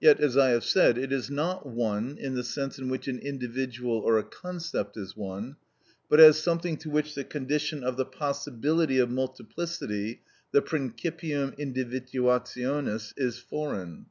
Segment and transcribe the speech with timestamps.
[0.00, 3.20] Yet, as I have said, it is not one in the sense in which an
[3.20, 5.58] individual or a concept is one,
[6.10, 13.14] but as something to which the condition of the possibility of multiplicity, the principium individuationis,
[13.16, 14.06] is foreign.